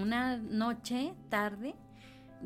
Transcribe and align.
Una 0.00 0.36
noche, 0.36 1.12
tarde, 1.28 1.74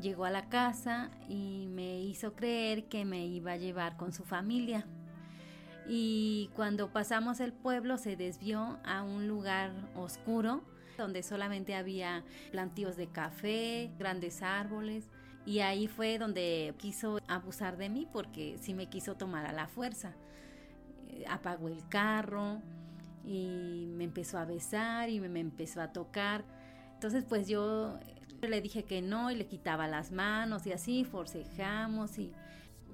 llegó 0.00 0.24
a 0.24 0.30
la 0.30 0.48
casa 0.48 1.10
y 1.28 1.66
me 1.68 2.00
hizo 2.00 2.34
creer 2.34 2.84
que 2.84 3.04
me 3.04 3.26
iba 3.26 3.52
a 3.52 3.56
llevar 3.58 3.98
con 3.98 4.14
su 4.14 4.24
familia. 4.24 4.86
Y 5.86 6.48
cuando 6.56 6.94
pasamos 6.94 7.40
el 7.40 7.52
pueblo 7.52 7.98
se 7.98 8.16
desvió 8.16 8.78
a 8.84 9.02
un 9.02 9.28
lugar 9.28 9.70
oscuro 9.94 10.62
donde 10.96 11.22
solamente 11.22 11.74
había 11.74 12.24
plantíos 12.52 12.96
de 12.96 13.08
café, 13.08 13.90
grandes 13.98 14.42
árboles. 14.42 15.10
Y 15.44 15.58
ahí 15.58 15.88
fue 15.88 16.16
donde 16.16 16.74
quiso 16.78 17.18
abusar 17.28 17.76
de 17.76 17.90
mí 17.90 18.08
porque 18.10 18.56
sí 18.62 18.72
me 18.72 18.86
quiso 18.86 19.14
tomar 19.16 19.44
a 19.44 19.52
la 19.52 19.66
fuerza. 19.66 20.14
Apagó 21.28 21.68
el 21.68 21.86
carro 21.88 22.62
y 23.26 23.90
me 23.94 24.04
empezó 24.04 24.38
a 24.38 24.46
besar 24.46 25.10
y 25.10 25.20
me 25.20 25.40
empezó 25.40 25.82
a 25.82 25.92
tocar. 25.92 26.44
Entonces 27.02 27.24
pues 27.28 27.48
yo 27.48 27.98
le 28.42 28.60
dije 28.60 28.84
que 28.84 29.02
no 29.02 29.32
y 29.32 29.34
le 29.34 29.48
quitaba 29.48 29.88
las 29.88 30.12
manos 30.12 30.68
y 30.68 30.72
así 30.72 31.02
forcejamos 31.02 32.16
y 32.16 32.30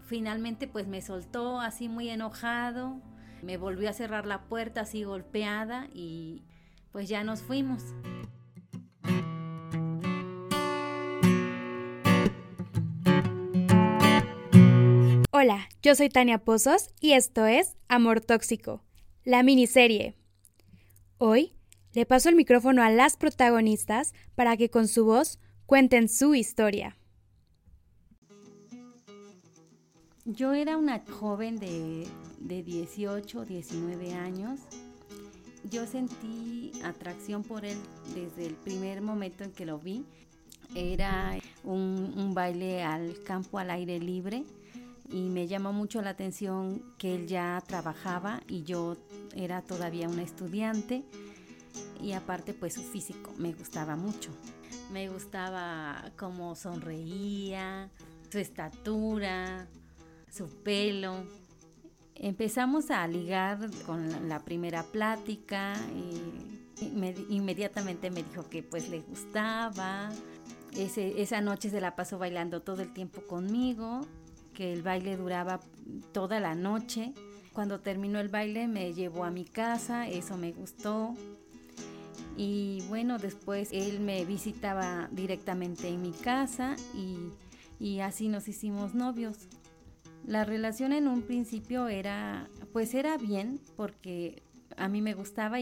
finalmente 0.06 0.66
pues 0.66 0.86
me 0.86 1.02
soltó 1.02 1.60
así 1.60 1.90
muy 1.90 2.08
enojado, 2.08 3.02
me 3.42 3.58
volvió 3.58 3.90
a 3.90 3.92
cerrar 3.92 4.24
la 4.24 4.44
puerta 4.44 4.80
así 4.80 5.02
golpeada 5.02 5.88
y 5.92 6.42
pues 6.90 7.10
ya 7.10 7.22
nos 7.22 7.42
fuimos. 7.42 7.82
Hola, 15.32 15.68
yo 15.82 15.94
soy 15.94 16.08
Tania 16.08 16.38
Pozos 16.38 16.88
y 16.98 17.12
esto 17.12 17.44
es 17.44 17.76
Amor 17.88 18.22
Tóxico, 18.22 18.82
la 19.24 19.42
miniserie. 19.42 20.14
Hoy 21.18 21.57
le 21.98 22.06
paso 22.06 22.28
el 22.28 22.36
micrófono 22.36 22.84
a 22.84 22.90
las 22.90 23.16
protagonistas 23.16 24.14
para 24.36 24.56
que 24.56 24.70
con 24.70 24.86
su 24.86 25.04
voz 25.04 25.40
cuenten 25.66 26.08
su 26.08 26.36
historia. 26.36 26.96
Yo 30.24 30.52
era 30.52 30.76
una 30.76 31.02
joven 31.10 31.58
de, 31.58 32.06
de 32.38 32.62
18, 32.62 33.46
19 33.46 34.14
años. 34.14 34.60
Yo 35.68 35.86
sentí 35.86 36.70
atracción 36.84 37.42
por 37.42 37.64
él 37.64 37.76
desde 38.14 38.46
el 38.46 38.54
primer 38.54 39.00
momento 39.00 39.42
en 39.42 39.50
que 39.50 39.66
lo 39.66 39.80
vi. 39.80 40.04
Era 40.76 41.36
un, 41.64 42.14
un 42.16 42.32
baile 42.32 42.84
al 42.84 43.20
campo 43.24 43.58
al 43.58 43.70
aire 43.72 43.98
libre 43.98 44.44
y 45.10 45.30
me 45.30 45.48
llamó 45.48 45.72
mucho 45.72 46.00
la 46.00 46.10
atención 46.10 46.80
que 46.96 47.16
él 47.16 47.26
ya 47.26 47.60
trabajaba 47.66 48.40
y 48.46 48.62
yo 48.62 48.96
era 49.34 49.62
todavía 49.62 50.08
una 50.08 50.22
estudiante 50.22 51.02
y 52.00 52.12
aparte 52.12 52.54
pues 52.54 52.74
su 52.74 52.82
físico 52.82 53.32
me 53.38 53.52
gustaba 53.52 53.96
mucho. 53.96 54.30
Me 54.92 55.08
gustaba 55.08 56.12
cómo 56.16 56.54
sonreía, 56.54 57.90
su 58.30 58.38
estatura, 58.38 59.66
su 60.30 60.48
pelo. 60.62 61.24
Empezamos 62.14 62.90
a 62.90 63.06
ligar 63.06 63.70
con 63.86 64.28
la 64.28 64.40
primera 64.40 64.82
plática 64.82 65.74
y 65.94 66.58
inmediatamente 67.30 68.10
me 68.10 68.22
dijo 68.22 68.48
que 68.48 68.62
pues 68.62 68.88
le 68.88 69.00
gustaba. 69.00 70.10
esa 70.74 71.40
noche 71.40 71.70
se 71.70 71.80
la 71.80 71.96
pasó 71.96 72.18
bailando 72.18 72.62
todo 72.62 72.82
el 72.82 72.92
tiempo 72.92 73.22
conmigo, 73.22 74.00
que 74.54 74.72
el 74.72 74.82
baile 74.82 75.16
duraba 75.16 75.60
toda 76.12 76.40
la 76.40 76.54
noche. 76.54 77.12
Cuando 77.52 77.80
terminó 77.80 78.20
el 78.20 78.28
baile 78.28 78.68
me 78.68 78.92
llevó 78.94 79.24
a 79.24 79.30
mi 79.30 79.44
casa, 79.44 80.08
eso 80.08 80.36
me 80.36 80.52
gustó. 80.52 81.14
Y 82.38 82.84
bueno, 82.88 83.18
después 83.18 83.70
él 83.72 83.98
me 83.98 84.24
visitaba 84.24 85.08
directamente 85.10 85.88
en 85.88 86.00
mi 86.00 86.12
casa 86.12 86.76
y, 86.94 87.98
así 87.98 88.28
nos 88.28 88.46
hicimos 88.46 88.94
novios. 88.94 89.48
La 90.24 90.44
relación 90.44 90.92
en 90.92 91.08
un 91.08 91.22
principio 91.22 91.88
era, 91.88 92.48
pues 92.72 92.94
era 92.94 93.16
bien 93.16 93.60
porque 93.76 94.44
a 94.76 94.88
mí 94.88 95.02
me 95.02 95.14
gustaba. 95.14 95.58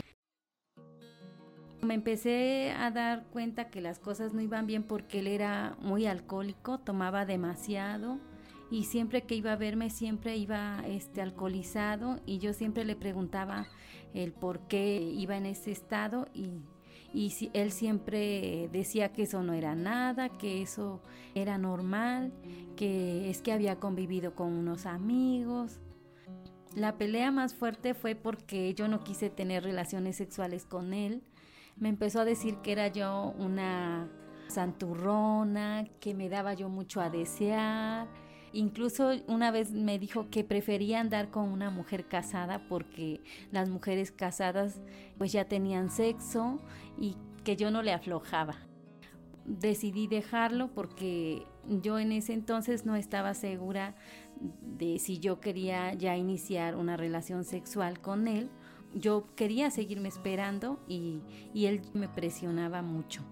Me 1.81 1.95
empecé 1.95 2.73
a 2.77 2.91
dar 2.91 3.25
cuenta 3.33 3.71
que 3.71 3.81
las 3.81 3.99
cosas 3.99 4.34
no 4.34 4.43
iban 4.43 4.67
bien 4.67 4.83
porque 4.83 5.21
él 5.21 5.28
era 5.28 5.78
muy 5.81 6.05
alcohólico, 6.05 6.77
tomaba 6.77 7.25
demasiado 7.25 8.19
y 8.71 8.84
siempre 8.84 9.22
que 9.22 9.37
iba 9.37 9.53
a 9.53 9.56
verme 9.56 9.91
siempre 9.91 10.37
iba 10.37 10.83
este 10.87 11.22
alcoholizado 11.22 12.21
y 12.27 12.39
yo 12.39 12.53
siempre 12.53 12.84
le 12.84 12.97
preguntaba 12.97 13.69
el 14.16 14.32
por 14.32 14.60
qué 14.66 14.99
iba 14.99 15.37
en 15.37 15.47
ese 15.47 15.71
estado 15.71 16.27
y, 16.34 16.62
y 17.12 17.31
si, 17.31 17.50
él 17.53 17.71
siempre 17.71 18.69
decía 18.72 19.12
que 19.12 19.22
eso 19.22 19.43
no 19.43 19.53
era 19.53 19.75
nada, 19.75 20.31
que 20.31 20.62
eso 20.62 21.03
era 21.34 21.59
normal, 21.59 22.32
que 22.77 23.31
es 23.31 23.43
que 23.43 23.53
había 23.53 23.78
convivido 23.78 24.34
con 24.34 24.53
unos 24.53 24.87
amigos. 24.87 25.81
La 26.75 26.97
pelea 26.97 27.31
más 27.31 27.54
fuerte 27.54 27.94
fue 27.94 28.15
porque 28.15 28.75
yo 28.75 28.88
no 28.88 29.04
quise 29.04 29.31
tener 29.31 29.65
relaciones 29.65 30.16
sexuales 30.16 30.66
con 30.66 30.93
él. 30.93 31.22
Me 31.77 31.88
empezó 31.91 32.21
a 32.21 32.25
decir 32.25 32.56
que 32.56 32.72
era 32.72 32.88
yo 32.88 33.34
una 33.38 34.09
santurrona, 34.48 35.87
que 36.00 36.15
me 36.15 36.28
daba 36.28 36.54
yo 36.54 36.69
mucho 36.69 37.00
a 37.00 37.10
desear, 37.10 38.09
Incluso 38.56 39.11
una 39.27 39.50
vez 39.50 39.72
me 39.72 39.99
dijo 39.99 40.31
que 40.31 40.43
prefería 40.43 41.00
andar 41.00 41.31
con 41.31 41.50
una 41.50 41.69
mujer 41.69 42.06
casada 42.06 42.67
porque 42.71 43.21
las 43.53 43.69
mujeres 43.69 44.12
casadas 44.12 44.81
pues 45.19 45.31
ya 45.31 45.44
tenían 45.44 45.91
sexo 45.91 46.59
y 46.99 47.19
que 47.45 47.56
yo 47.56 47.71
no 47.71 47.83
le 47.83 47.93
aflojaba. 47.93 48.56
Decidí 49.45 50.06
dejarlo 50.06 50.71
porque 50.72 51.43
yo 51.69 51.99
en 51.99 52.12
ese 52.12 52.33
entonces 52.33 52.87
no 52.87 52.97
estaba 52.97 53.34
segura 53.34 53.95
de 54.62 55.00
si 55.00 55.19
yo 55.19 55.39
quería 55.39 55.93
ya 55.93 56.16
iniciar 56.16 56.77
una 56.77 56.97
relación 56.97 57.45
sexual 57.45 58.00
con 58.00 58.27
él. 58.27 58.49
Yo 58.95 59.27
quería 59.37 59.71
seguirme 59.71 60.09
esperando 60.09 60.81
y, 60.89 61.21
y 61.53 61.66
él 61.66 61.83
me 61.93 62.09
presionaba 62.09 62.81
mucho 62.81 63.22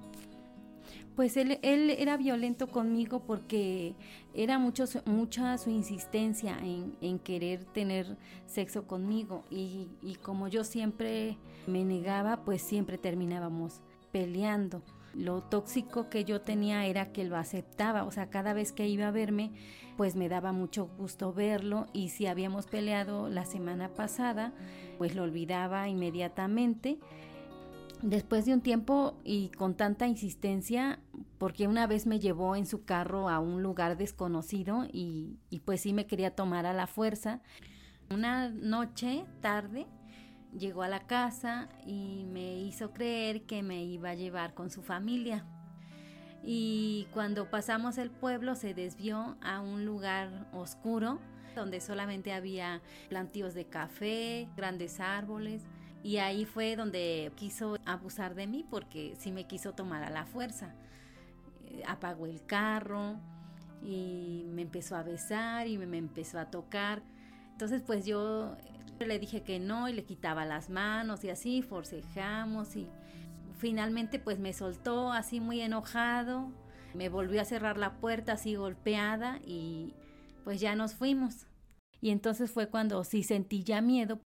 pues 1.16 1.36
él, 1.36 1.58
él, 1.62 1.90
era 1.90 2.16
violento 2.16 2.66
conmigo 2.66 3.20
porque 3.20 3.94
era 4.34 4.58
mucho, 4.58 4.84
mucha 5.04 5.56
su 5.58 5.70
insistencia 5.70 6.58
en, 6.60 7.18
querer 7.20 7.64
tener 7.64 8.16
sexo 8.46 8.86
conmigo 8.86 9.44
y, 9.50 9.88
y, 10.02 10.16
como 10.16 10.48
yo 10.48 10.64
siempre 10.64 11.38
me 11.66 11.84
negaba, 11.84 12.44
pues 12.44 12.62
siempre 12.62 12.98
terminábamos 12.98 13.80
peleando. 14.10 14.82
Lo 15.14 15.42
tóxico 15.42 16.10
que 16.10 16.24
yo 16.24 16.40
tenía 16.40 16.86
era 16.86 17.12
que 17.12 17.22
lo 17.24 17.36
aceptaba, 17.36 18.02
o 18.02 18.10
sea, 18.10 18.30
cada 18.30 18.52
vez 18.52 18.72
que 18.72 18.88
iba 18.88 19.06
a 19.06 19.12
verme, 19.12 19.52
pues 19.96 20.16
me 20.16 20.28
daba 20.28 20.50
mucho 20.52 20.88
gusto 20.98 21.32
verlo 21.32 21.86
y 21.92 22.08
si 22.08 22.26
habíamos 22.26 22.66
peleado 22.66 23.28
la 23.28 23.44
semana 23.44 23.90
pasada, 23.90 24.52
pues 24.98 25.14
lo 25.14 25.22
olvidaba 25.22 25.88
inmediatamente 25.88 26.98
Después 28.02 28.44
de 28.44 28.52
un 28.52 28.60
tiempo 28.60 29.18
y 29.24 29.48
con 29.50 29.74
tanta 29.76 30.06
insistencia, 30.06 31.00
porque 31.38 31.68
una 31.68 31.86
vez 31.86 32.06
me 32.06 32.20
llevó 32.20 32.56
en 32.56 32.66
su 32.66 32.84
carro 32.84 33.28
a 33.28 33.38
un 33.38 33.62
lugar 33.62 33.96
desconocido 33.96 34.86
y, 34.92 35.38
pues 35.64 35.80
sí 35.80 35.92
me 35.92 36.06
quería 36.06 36.34
tomar 36.34 36.66
a 36.66 36.72
la 36.72 36.86
fuerza. 36.86 37.40
Una 38.10 38.50
noche 38.50 39.24
tarde 39.40 39.86
llegó 40.56 40.82
a 40.82 40.88
la 40.88 41.06
casa 41.06 41.68
y 41.86 42.24
me 42.30 42.58
hizo 42.58 42.92
creer 42.92 43.42
que 43.46 43.62
me 43.62 43.84
iba 43.84 44.10
a 44.10 44.14
llevar 44.14 44.54
con 44.54 44.70
su 44.70 44.82
familia. 44.82 45.46
Y 46.42 47.06
cuando 47.14 47.48
pasamos 47.48 47.96
el 47.96 48.10
pueblo 48.10 48.54
se 48.54 48.74
desvió 48.74 49.38
a 49.40 49.60
un 49.60 49.86
lugar 49.86 50.48
oscuro 50.52 51.18
donde 51.54 51.80
solamente 51.80 52.32
había 52.32 52.82
plantíos 53.08 53.54
de 53.54 53.64
café, 53.66 54.48
grandes 54.56 55.00
árboles 55.00 55.62
y 56.04 56.18
ahí 56.18 56.44
fue 56.44 56.76
donde 56.76 57.32
quiso 57.34 57.78
abusar 57.86 58.34
de 58.34 58.46
mí 58.46 58.62
porque 58.68 59.14
sí 59.18 59.32
me 59.32 59.46
quiso 59.46 59.72
tomar 59.72 60.04
a 60.04 60.10
la 60.10 60.26
fuerza. 60.26 60.74
Eh, 61.64 61.82
apagó 61.88 62.26
el 62.26 62.44
carro 62.44 63.16
y 63.82 64.44
me 64.52 64.60
empezó 64.60 64.96
a 64.96 65.02
besar 65.02 65.66
y 65.66 65.78
me, 65.78 65.96
empezó 65.96 66.38
a 66.38 66.50
tocar. 66.50 67.02
Entonces 67.52 67.80
pues 67.80 68.04
yo 68.04 68.54
le 69.00 69.18
dije 69.18 69.44
que 69.44 69.58
no 69.58 69.88
y 69.88 69.94
le 69.94 70.04
quitaba 70.04 70.44
las 70.44 70.68
manos 70.68 71.24
y 71.24 71.30
así 71.30 71.62
forcejamos 71.62 72.76
y 72.76 72.86
finalmente 73.56 74.18
pues 74.18 74.38
me 74.38 74.52
soltó 74.52 75.10
así 75.10 75.40
muy 75.40 75.62
enojado, 75.62 76.52
me 76.92 77.08
volvió 77.08 77.40
a 77.40 77.46
cerrar 77.46 77.78
la 77.78 77.94
puerta 77.94 78.32
así 78.32 78.56
golpeada 78.56 79.40
y 79.42 79.94
pues 80.44 80.60
ya 80.60 80.76
nos 80.76 80.92
fuimos. 80.94 81.46
Y 82.02 82.10
entonces 82.10 82.50
fue 82.50 82.68
cuando 82.68 83.02
sí 83.04 83.22
sentí 83.22 83.64
ya 83.64 83.80
miedo 83.80 84.20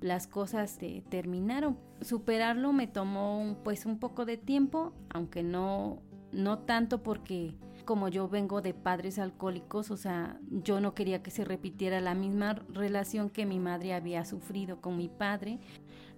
las 0.00 0.26
cosas 0.26 0.78
terminaron. 1.08 1.78
Superarlo 2.00 2.72
me 2.72 2.86
tomó 2.86 3.56
pues 3.64 3.86
un 3.86 3.98
poco 3.98 4.24
de 4.24 4.36
tiempo, 4.36 4.92
aunque 5.08 5.42
no, 5.42 6.02
no 6.32 6.58
tanto 6.58 7.02
porque 7.02 7.54
como 7.84 8.08
yo 8.08 8.28
vengo 8.28 8.60
de 8.60 8.74
padres 8.74 9.18
alcohólicos, 9.18 9.90
o 9.90 9.96
sea, 9.96 10.38
yo 10.50 10.80
no 10.80 10.94
quería 10.94 11.22
que 11.22 11.30
se 11.30 11.44
repitiera 11.44 12.00
la 12.00 12.14
misma 12.14 12.54
relación 12.68 13.30
que 13.30 13.46
mi 13.46 13.58
madre 13.58 13.94
había 13.94 14.24
sufrido 14.24 14.80
con 14.80 14.96
mi 14.96 15.08
padre. 15.08 15.58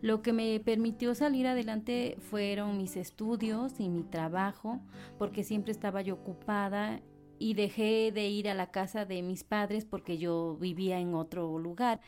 Lo 0.01 0.23
que 0.23 0.33
me 0.33 0.61
permitió 0.61 1.15
salir 1.15 1.47
adelante 1.47 2.17
fueron 2.21 2.77
mis 2.77 2.97
estudios 2.97 3.81
y 3.81 3.89
mi 3.89 4.05
trabajo, 4.05 4.81
porque 5.19 5.43
siempre 5.45 5.73
estaba 5.73 6.03
yo 6.03 6.15
ocupada 6.15 7.01
y 7.39 7.55
dejé 7.55 8.13
de 8.13 8.29
ir 8.29 8.49
a 8.49 8.55
la 8.55 8.71
casa 8.71 9.05
de 9.05 9.23
mis 9.23 9.45
padres 9.45 9.85
porque 9.85 10.19
yo 10.19 10.57
vivía 10.61 10.99
en 10.99 11.15
otro 11.15 11.59
lugar 11.59 12.01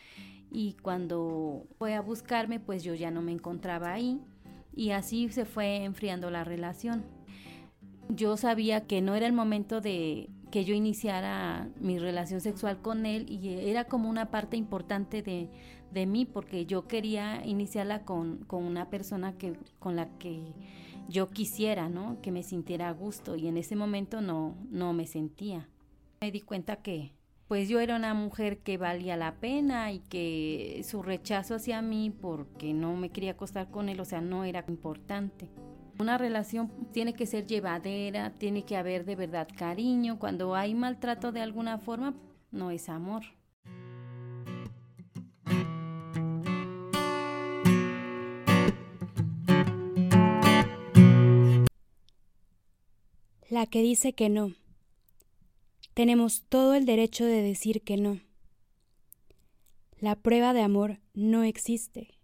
y 0.50 0.75
cuando 0.83 1.67
fue 1.79 1.95
a 1.95 2.00
buscarme 2.00 2.61
pues 2.61 2.83
yo 2.83 2.95
ya 2.95 3.11
no 3.11 3.23
me 3.23 3.33
encontraba 3.33 3.93
ahí 3.93 4.21
y 4.75 4.91
así 4.91 5.29
se 5.31 5.45
fue 5.45 5.85
enfriando 5.85 6.31
la 6.31 6.45
relación. 6.45 7.05
Yo 8.09 8.37
sabía 8.37 8.87
que 8.87 9.03
no 9.03 9.15
era 9.15 9.27
el 9.27 9.33
momento 9.33 9.81
de 9.81 10.31
que 10.50 10.65
yo 10.65 10.75
iniciara 10.75 11.69
mi 11.81 11.99
relación 11.99 12.41
sexual 12.41 12.81
con 12.81 13.05
él 13.05 13.27
y 13.29 13.49
era 13.69 13.85
como 13.85 14.09
una 14.09 14.31
parte 14.31 14.56
importante 14.56 15.23
de, 15.23 15.50
de 15.91 16.06
mí 16.06 16.25
porque 16.25 16.65
yo 16.65 16.87
quería 16.87 17.45
iniciarla 17.45 18.05
con, 18.05 18.39
con, 18.45 18.65
una 18.65 18.89
persona 18.89 19.37
que, 19.37 19.59
con 19.79 19.97
la 19.97 20.09
que 20.19 20.55
yo 21.09 21.29
quisiera, 21.29 21.89
¿no? 21.89 22.21
Que 22.23 22.31
me 22.31 22.43
sintiera 22.43 22.89
a 22.89 22.93
gusto 22.93 23.37
y 23.37 23.49
en 23.49 23.56
ese 23.56 23.77
momento 23.77 24.21
no, 24.21 24.56
no 24.71 24.93
me 24.93 25.06
sentía. 25.06 25.69
Me 26.21 26.31
di 26.31 26.41
cuenta 26.41 26.77
que 26.77 27.12
pues 27.49 27.67
yo 27.71 27.81
era 27.81 27.97
una 27.97 28.12
mujer 28.12 28.59
que 28.59 28.77
valía 28.77 29.17
la 29.17 29.37
pena 29.37 29.91
y 29.91 30.00
que 30.00 30.83
su 30.85 31.03
rechazo 31.03 31.55
hacia 31.55 31.81
mí 31.81 32.11
porque 32.11 32.75
no 32.75 32.95
me 32.95 33.09
quería 33.09 33.33
acostar 33.33 33.71
con 33.71 33.89
él, 33.89 33.99
o 34.00 34.05
sea, 34.05 34.21
no 34.21 34.45
era 34.45 34.67
importante. 34.69 35.49
Una 35.99 36.19
relación 36.19 36.71
tiene 36.93 37.15
que 37.15 37.25
ser 37.25 37.47
llevadera, 37.47 38.35
tiene 38.39 38.65
que 38.65 38.77
haber 38.77 39.06
de 39.06 39.17
verdad 39.17 39.49
cariño. 39.56 40.19
Cuando 40.19 40.55
hay 40.55 40.75
maltrato 40.75 41.33
de 41.33 41.41
alguna 41.41 41.79
forma, 41.79 42.15
no 42.50 42.71
es 42.71 42.91
amor. 42.91 43.23
La 53.49 53.67
que 53.67 53.81
dice 53.81 54.12
que 54.12 54.29
no. 54.29 54.58
Tenemos 55.99 56.45
todo 56.49 56.75
el 56.75 56.87
derecho 56.87 57.25
de 57.25 57.43
decir 57.43 57.83
que 57.83 57.97
no. 57.97 58.21
La 59.99 60.15
prueba 60.15 60.53
de 60.53 60.62
amor 60.62 61.00
no 61.12 61.43
existe. 61.43 62.21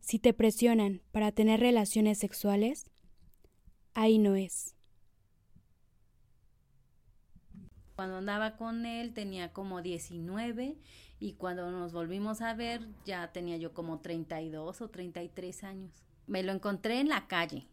Si 0.00 0.18
te 0.18 0.34
presionan 0.34 1.00
para 1.12 1.32
tener 1.32 1.60
relaciones 1.60 2.18
sexuales, 2.18 2.90
ahí 3.94 4.18
no 4.18 4.34
es. 4.34 4.76
Cuando 7.96 8.18
andaba 8.18 8.58
con 8.58 8.84
él 8.84 9.14
tenía 9.14 9.54
como 9.54 9.80
19 9.80 10.76
y 11.20 11.32
cuando 11.32 11.70
nos 11.70 11.94
volvimos 11.94 12.42
a 12.42 12.52
ver 12.52 12.86
ya 13.06 13.32
tenía 13.32 13.56
yo 13.56 13.72
como 13.72 14.00
32 14.00 14.82
o 14.82 14.90
33 14.90 15.64
años. 15.64 16.04
Me 16.26 16.42
lo 16.42 16.52
encontré 16.52 17.00
en 17.00 17.08
la 17.08 17.28
calle 17.28 17.66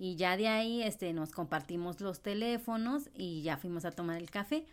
y 0.00 0.16
ya 0.16 0.38
de 0.38 0.48
ahí 0.48 0.82
este 0.82 1.12
nos 1.12 1.30
compartimos 1.30 2.00
los 2.00 2.22
teléfonos 2.22 3.10
y 3.14 3.42
ya 3.42 3.58
fuimos 3.58 3.84
a 3.84 3.90
tomar 3.90 4.16
el 4.16 4.30
café. 4.30 4.64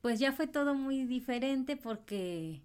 Pues 0.00 0.18
ya 0.18 0.32
fue 0.32 0.46
todo 0.46 0.74
muy 0.74 1.04
diferente 1.04 1.76
porque 1.76 2.62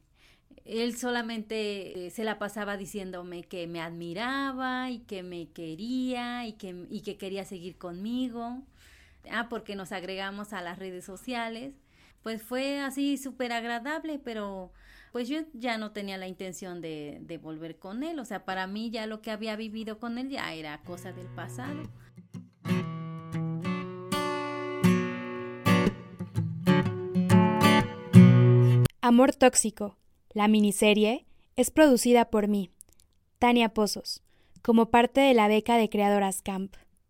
él 0.64 0.98
solamente 0.98 2.08
eh, 2.08 2.10
se 2.10 2.24
la 2.24 2.40
pasaba 2.40 2.78
diciéndome 2.78 3.44
que 3.44 3.68
me 3.68 3.82
admiraba 3.82 4.90
y 4.90 5.00
que 5.00 5.24
me 5.24 5.50
quería 5.50 6.48
y 6.48 6.54
que, 6.54 6.86
y 6.90 7.02
que 7.02 7.18
quería 7.18 7.44
seguir 7.44 7.78
conmigo. 7.78 8.62
Ah, 9.30 9.48
porque 9.50 9.76
nos 9.76 9.92
agregamos 9.92 10.54
a 10.54 10.62
las 10.62 10.80
redes 10.80 11.04
sociales. 11.04 11.74
Pues 12.24 12.42
fue 12.44 12.80
así 12.80 13.18
súper 13.18 13.52
agradable, 13.52 14.20
pero 14.20 14.72
pues 15.12 15.28
yo 15.28 15.40
ya 15.54 15.78
no 15.78 15.92
tenía 15.92 16.18
la 16.18 16.28
intención 16.28 16.82
de, 16.82 17.20
de 17.22 17.38
volver 17.38 17.78
con 17.78 18.04
él. 18.04 18.20
O 18.20 18.26
sea, 18.26 18.46
para 18.46 18.68
mí 18.68 18.92
ya 18.92 19.08
lo 19.08 19.22
que 19.22 19.32
había 19.32 19.56
vivido 19.56 20.00
con 20.00 20.18
él 20.18 20.30
ya 20.30 20.54
era 20.54 20.82
cosa 20.84 21.12
del 21.12 21.28
pasado. 21.28 21.84
Amor 29.02 29.34
Tóxico, 29.34 29.98
la 30.34 30.48
miniserie, 30.48 31.26
es 31.56 31.72
producida 31.72 32.30
por 32.30 32.48
mí, 32.48 32.70
Tania 33.40 33.70
Pozos, 33.70 34.22
como 34.62 34.92
parte 34.92 35.20
de 35.22 35.34
la 35.34 35.48
beca 35.48 35.78
de 35.78 35.90
Creadoras 35.90 36.44
Camp. 36.44 36.76